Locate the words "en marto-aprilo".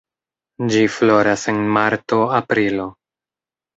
1.53-2.89